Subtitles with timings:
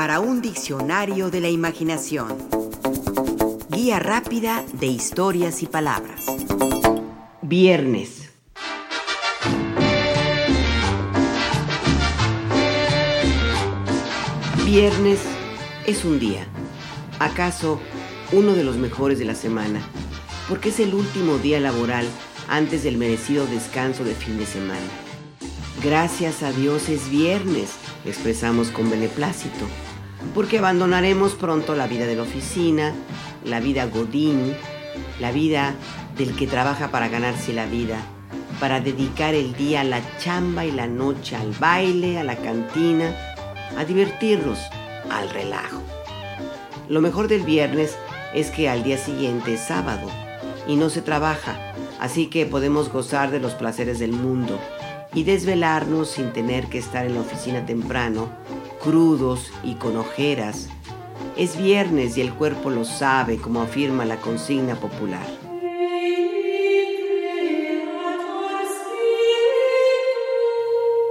[0.00, 2.34] para un diccionario de la imaginación.
[3.68, 6.24] Guía rápida de historias y palabras.
[7.42, 8.30] Viernes.
[14.64, 15.20] Viernes
[15.86, 16.46] es un día,
[17.18, 17.78] acaso
[18.32, 19.82] uno de los mejores de la semana,
[20.48, 22.06] porque es el último día laboral
[22.48, 24.80] antes del merecido descanso de fin de semana.
[25.82, 27.72] Gracias a Dios es viernes,
[28.06, 29.66] expresamos con beneplácito,
[30.34, 32.94] porque abandonaremos pronto la vida de la oficina,
[33.44, 34.54] la vida godín,
[35.20, 35.74] la vida
[36.16, 37.98] del que trabaja para ganarse la vida,
[38.58, 43.14] para dedicar el día a la chamba y la noche al baile, a la cantina,
[43.76, 44.58] a divertirnos,
[45.10, 45.82] al relajo.
[46.88, 47.96] Lo mejor del viernes
[48.34, 50.08] es que al día siguiente es sábado
[50.66, 51.56] y no se trabaja,
[52.00, 54.58] así que podemos gozar de los placeres del mundo
[55.14, 58.28] y desvelarnos sin tener que estar en la oficina temprano,
[58.82, 60.68] crudos y con ojeras.
[61.36, 65.26] Es viernes y el cuerpo lo sabe, como afirma la consigna popular.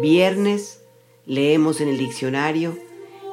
[0.00, 0.80] Viernes,
[1.26, 2.76] leemos en el diccionario,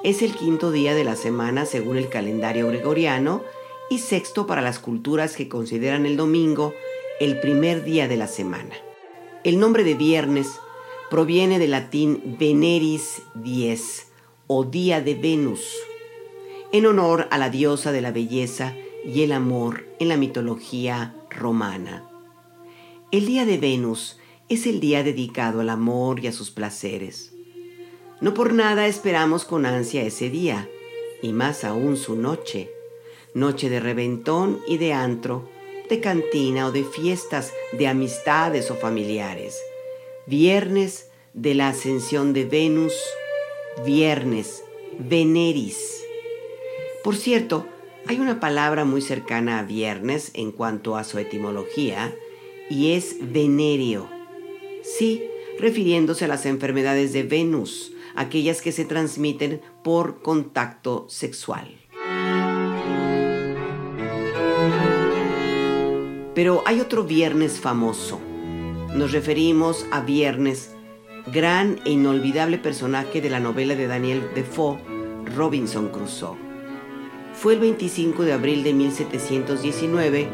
[0.03, 3.43] es el quinto día de la semana según el calendario gregoriano
[3.89, 6.73] y sexto para las culturas que consideran el domingo
[7.19, 8.75] el primer día de la semana.
[9.43, 10.59] El nombre de viernes
[11.09, 14.10] proviene del latín Veneris dies
[14.53, 15.77] o Día de Venus,
[16.73, 22.05] en honor a la diosa de la belleza y el amor en la mitología romana.
[23.13, 27.31] El Día de Venus es el día dedicado al amor y a sus placeres.
[28.19, 30.67] No por nada esperamos con ansia ese día,
[31.21, 32.69] y más aún su noche,
[33.33, 35.47] noche de reventón y de antro,
[35.89, 39.57] de cantina o de fiestas de amistades o familiares.
[40.27, 42.93] Viernes de la ascensión de Venus,
[43.85, 44.63] viernes,
[44.99, 46.03] Veneris.
[47.03, 47.67] Por cierto,
[48.07, 52.13] hay una palabra muy cercana a viernes en cuanto a su etimología
[52.69, 54.21] y es venerio
[54.81, 55.23] Sí,
[55.59, 61.77] refiriéndose a las enfermedades de Venus, aquellas que se transmiten por contacto sexual.
[66.33, 68.19] Pero hay otro viernes famoso.
[68.95, 70.71] Nos referimos a Viernes,
[71.27, 74.79] gran e inolvidable personaje de la novela de Daniel Defoe,
[75.35, 76.37] Robinson Crusoe.
[77.33, 80.27] Fue el 25 de abril de 1719,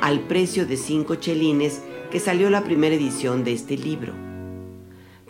[0.00, 4.12] al precio de cinco chelines, que salió la primera edición de este libro.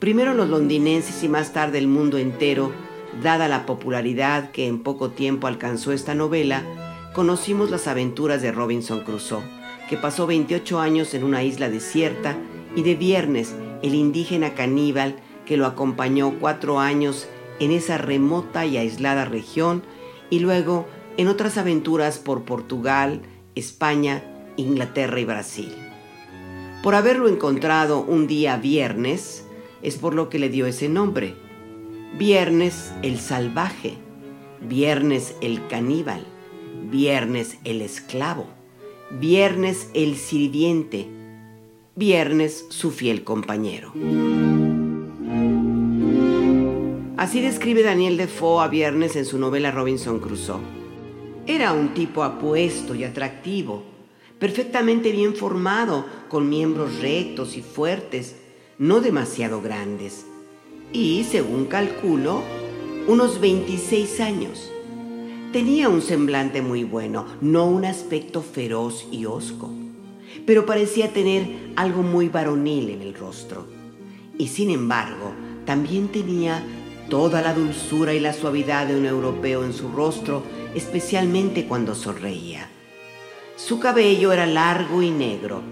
[0.00, 2.72] Primero los londinenses y más tarde el mundo entero,
[3.22, 6.62] dada la popularidad que en poco tiempo alcanzó esta novela,
[7.14, 9.42] conocimos las aventuras de Robinson Crusoe,
[9.88, 12.36] que pasó 28 años en una isla desierta,
[12.76, 17.28] y de Viernes, el indígena caníbal que lo acompañó cuatro años
[17.60, 19.82] en esa remota y aislada región,
[20.30, 20.86] y luego
[21.18, 23.20] en otras aventuras por Portugal,
[23.54, 24.24] España,
[24.56, 25.74] Inglaterra y Brasil.
[26.82, 29.46] Por haberlo encontrado un día viernes,
[29.82, 31.34] es por lo que le dio ese nombre.
[32.18, 33.98] Viernes el salvaje,
[34.66, 36.24] viernes el caníbal,
[36.90, 38.46] viernes el esclavo,
[39.10, 41.06] viernes el sirviente,
[41.96, 43.92] viernes su fiel compañero.
[47.16, 50.60] Así describe Daniel Defoe a Viernes en su novela Robinson Crusoe.
[51.46, 53.84] Era un tipo apuesto y atractivo,
[54.40, 58.36] perfectamente bien formado, con miembros rectos y fuertes,
[58.78, 60.26] no demasiado grandes,
[60.92, 62.42] y, según calculo,
[63.06, 64.70] unos 26 años.
[65.52, 69.70] Tenía un semblante muy bueno, no un aspecto feroz y hosco,
[70.46, 73.66] pero parecía tener algo muy varonil en el rostro.
[74.38, 75.32] Y sin embargo,
[75.64, 76.62] también tenía
[77.08, 80.42] toda la dulzura y la suavidad de un europeo en su rostro,
[80.74, 82.68] especialmente cuando sonreía.
[83.56, 85.62] Su cabello era largo y negro,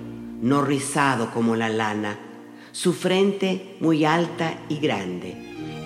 [0.41, 2.19] no rizado como la lana,
[2.73, 5.37] su frente muy alta y grande,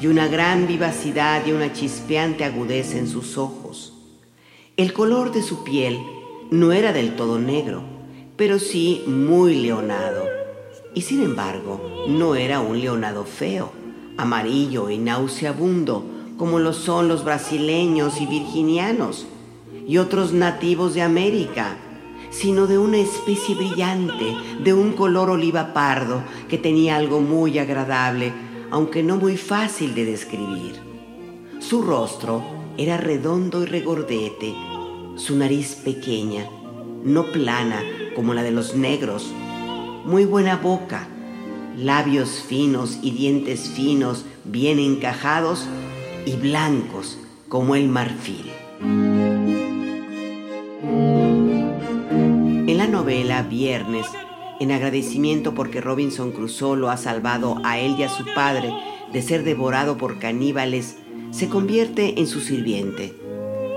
[0.01, 3.95] y una gran vivacidad y una chispeante agudeza en sus ojos.
[4.77, 5.99] El color de su piel
[6.51, 7.83] no era del todo negro,
[8.37, 10.25] pero sí muy leonado,
[10.95, 13.73] y sin embargo no era un leonado feo,
[14.17, 16.05] amarillo y nauseabundo,
[16.37, 19.27] como lo son los brasileños y virginianos,
[19.87, 21.79] y otros nativos de América,
[22.31, 28.33] sino de una especie brillante, de un color oliva pardo, que tenía algo muy agradable,
[28.71, 30.75] aunque no muy fácil de describir.
[31.61, 32.43] Su rostro
[32.77, 34.55] era redondo y regordete,
[35.15, 36.47] su nariz pequeña,
[37.03, 37.83] no plana
[38.17, 39.31] como la de los negros,
[40.07, 41.07] muy buena boca,
[41.77, 45.67] labios finos y dientes finos, bien encajados
[46.25, 47.19] y blancos,
[47.51, 48.51] como el marfil.
[52.67, 54.07] En la novela Viernes,
[54.61, 58.73] en agradecimiento porque Robinson Crusoe lo ha salvado a él y a su padre
[59.13, 60.97] de ser devorado por caníbales,
[61.33, 63.15] se convierte en su sirviente,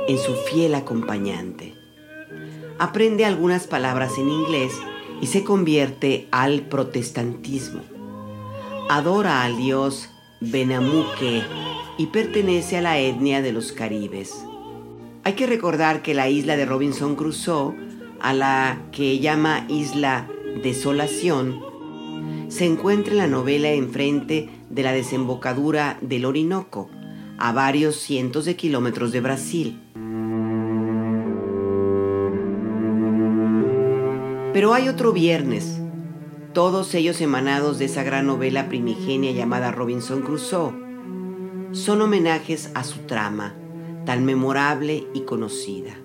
[0.07, 1.78] en su fiel acompañante.
[2.79, 4.71] Aprende algunas palabras en inglés
[5.21, 7.81] y se convierte al protestantismo.
[8.89, 10.09] Adora al dios
[10.39, 11.43] Benamuke
[11.97, 14.45] y pertenece a la etnia de los caribes.
[15.25, 17.75] Hay que recordar que la isla de Robinson Crusoe,
[18.21, 20.29] a la que llama Isla
[20.63, 21.59] Desolación,
[22.47, 26.89] se encuentra en la novela enfrente de la desembocadura del Orinoco,
[27.37, 29.81] a varios cientos de kilómetros de Brasil.
[34.59, 35.79] Pero hay otro viernes,
[36.51, 40.73] todos ellos emanados de esa gran novela primigenia llamada Robinson Crusoe.
[41.71, 43.55] Son homenajes a su trama,
[44.05, 45.97] tan memorable y conocida.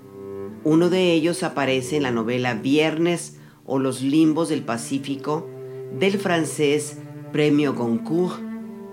[0.62, 5.50] Uno de ellos aparece en la novela Viernes o Los Limbos del Pacífico
[5.98, 6.98] del francés
[7.32, 8.40] Premio Goncourt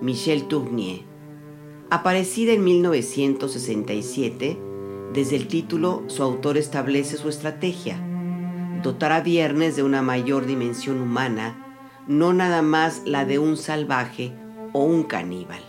[0.02, 1.02] Michel Tournier.
[1.92, 4.58] Aparecida en 1967,
[5.14, 8.08] desde el título su autor establece su estrategia,
[8.82, 11.56] dotar Viernes de una mayor dimensión humana,
[12.08, 14.34] no nada más la de un salvaje
[14.74, 15.62] o un caníbal.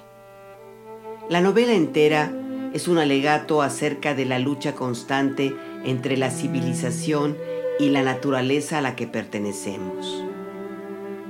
[1.28, 2.32] La novela entera
[2.72, 5.54] es un alegato acerca de la lucha constante
[5.84, 7.36] entre la civilización
[7.78, 10.24] y la naturaleza a la que pertenecemos.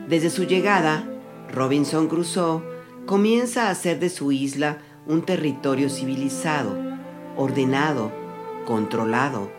[0.08, 1.05] Desde su llegada,
[1.52, 2.62] Robinson Crusoe
[3.06, 6.76] comienza a hacer de su isla un territorio civilizado,
[7.37, 8.12] ordenado,
[8.67, 9.50] controlado.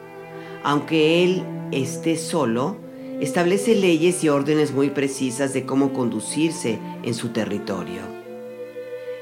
[0.64, 1.44] Aunque él
[1.82, 2.78] esté solo,
[3.20, 8.02] establece leyes y órdenes muy precisas de cómo conducirse en su territorio.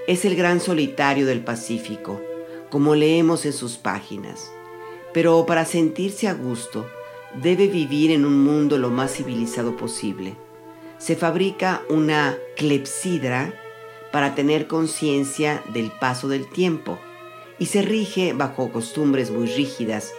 [0.07, 2.19] Es el gran solitario del Pacífico,
[2.69, 4.51] como leemos en sus páginas,
[5.13, 6.87] pero para sentirse a gusto
[7.41, 10.35] debe vivir en un mundo lo más civilizado posible.
[10.97, 13.53] Se fabrica una clepsidra
[14.11, 16.97] para tener conciencia del paso del tiempo
[17.59, 20.13] y se rige bajo costumbres muy rígidas,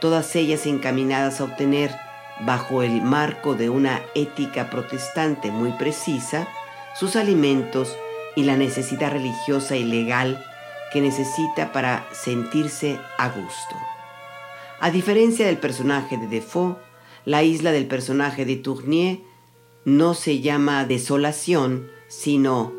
[0.00, 1.94] todas ellas encaminadas a obtener,
[2.40, 6.48] bajo el marco de una ética protestante muy precisa,
[6.98, 7.96] sus alimentos
[8.34, 10.44] y la necesidad religiosa y legal
[10.92, 13.76] que necesita para sentirse a gusto.
[14.80, 16.76] A diferencia del personaje de Defoe,
[17.24, 19.20] la isla del personaje de Tournier
[19.84, 22.72] no se llama desolación, sino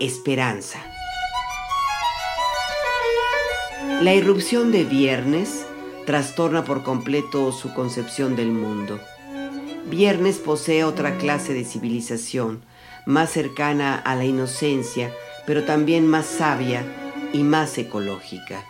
[0.00, 0.80] esperanza.
[4.02, 5.65] La irrupción de Viernes
[6.06, 9.00] trastorna por completo su concepción del mundo.
[9.90, 12.62] Viernes posee otra clase de civilización,
[13.06, 15.12] más cercana a la inocencia,
[15.46, 16.84] pero también más sabia
[17.32, 18.64] y más ecológica.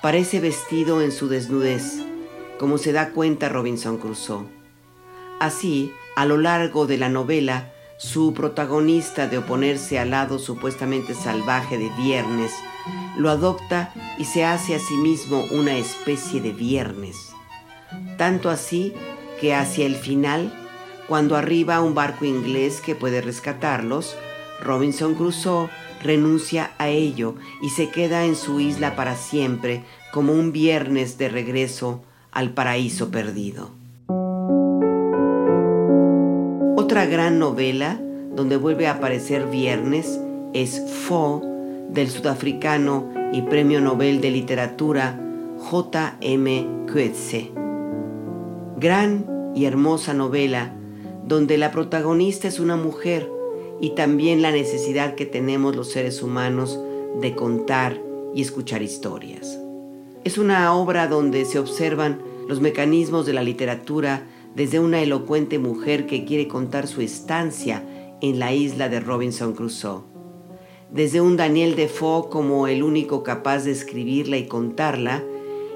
[0.00, 2.02] Parece vestido en su desnudez,
[2.58, 4.46] como se da cuenta Robinson Crusoe.
[5.38, 11.78] Así, a lo largo de la novela, su protagonista de oponerse al lado supuestamente salvaje
[11.78, 12.52] de Viernes,
[13.16, 17.32] lo adopta y se hace a sí mismo una especie de Viernes.
[18.16, 18.92] Tanto así
[19.40, 20.52] que hacia el final,
[21.08, 24.16] cuando arriba un barco inglés que puede rescatarlos,
[24.62, 25.70] Robinson Crusoe
[26.02, 31.28] renuncia a ello y se queda en su isla para siempre como un viernes de
[31.28, 33.70] regreso al paraíso perdido.
[36.96, 38.00] Otra gran novela
[38.34, 40.18] donde vuelve a aparecer Viernes
[40.54, 41.42] es Fo
[41.90, 45.20] del sudafricano y premio Nobel de Literatura
[45.58, 46.66] J.M.
[46.90, 47.52] Coetzee.
[48.78, 50.72] Gran y hermosa novela
[51.26, 53.30] donde la protagonista es una mujer
[53.78, 56.80] y también la necesidad que tenemos los seres humanos
[57.20, 58.00] de contar
[58.34, 59.60] y escuchar historias.
[60.24, 64.22] Es una obra donde se observan los mecanismos de la literatura
[64.56, 67.84] desde una elocuente mujer que quiere contar su estancia
[68.22, 70.00] en la isla de Robinson Crusoe,
[70.90, 75.22] desde un Daniel Defoe como el único capaz de escribirla y contarla,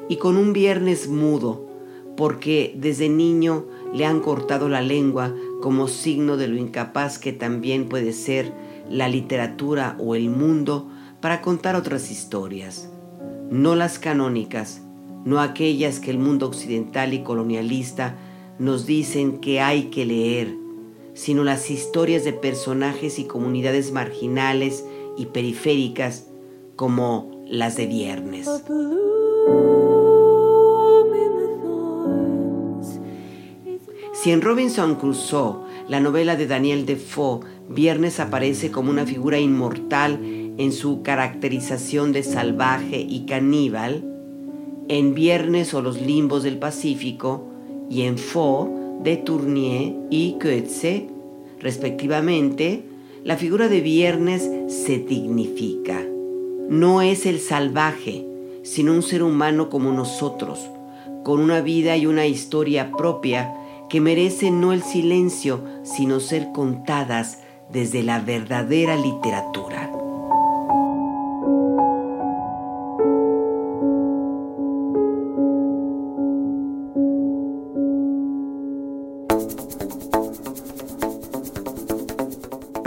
[0.08, 1.68] y con un viernes mudo,
[2.16, 7.86] porque desde niño le han cortado la lengua como signo de lo incapaz que también
[7.86, 8.50] puede ser
[8.88, 10.88] la literatura o el mundo
[11.20, 12.88] para contar otras historias,
[13.50, 14.80] no las canónicas,
[15.26, 18.16] no aquellas que el mundo occidental y colonialista
[18.60, 20.54] nos dicen que hay que leer,
[21.14, 24.84] sino las historias de personajes y comunidades marginales
[25.16, 26.26] y periféricas
[26.76, 28.46] como las de Viernes.
[34.12, 37.40] Si en Robinson Crusoe, la novela de Daniel Defoe,
[37.70, 44.04] Viernes aparece como una figura inmortal en su caracterización de salvaje y caníbal,
[44.88, 47.49] en Viernes o los limbos del Pacífico
[47.90, 48.70] y en Fo
[49.02, 51.10] de Tournier y Coetzee,
[51.58, 52.84] respectivamente,
[53.24, 56.00] la figura de Viernes se dignifica.
[56.68, 58.24] No es el salvaje,
[58.62, 60.70] sino un ser humano como nosotros,
[61.24, 63.52] con una vida y una historia propia
[63.90, 67.40] que merecen no el silencio, sino ser contadas
[67.72, 69.99] desde la verdadera literatura.